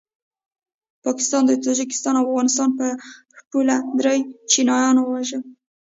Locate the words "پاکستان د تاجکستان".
1.05-2.13